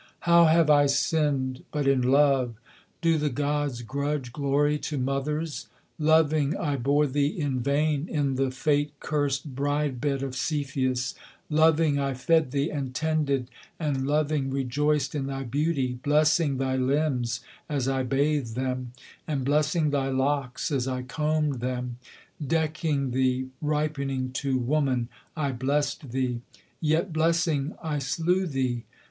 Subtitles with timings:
[0.21, 2.55] How have I sinned, but in love?
[3.03, 5.67] Do the gods grudge glory to mothers?
[5.99, 11.13] Loving I bore thee in vain in the fate cursed bride bed of Cepheus,
[11.51, 17.41] Loving I fed thee and tended, and loving rejoiced in thy beauty, Blessing thy limbs
[17.69, 18.93] as I bathed them,
[19.27, 21.97] and blessing thy locks as I combed them;
[22.43, 26.41] Decking thee, ripening to woman, I blest thee:
[26.79, 28.85] yet blessing I slew thee!